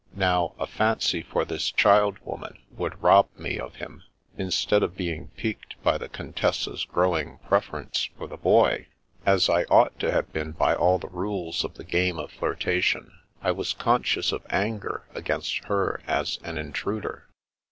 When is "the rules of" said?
10.97-11.75